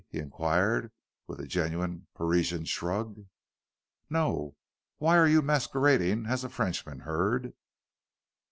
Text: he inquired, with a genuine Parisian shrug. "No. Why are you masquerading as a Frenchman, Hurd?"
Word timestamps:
he 0.09 0.17
inquired, 0.17 0.91
with 1.27 1.39
a 1.39 1.45
genuine 1.45 2.07
Parisian 2.15 2.65
shrug. 2.65 3.27
"No. 4.09 4.55
Why 4.97 5.15
are 5.15 5.27
you 5.27 5.43
masquerading 5.43 6.25
as 6.25 6.43
a 6.43 6.49
Frenchman, 6.49 7.01
Hurd?" 7.01 7.53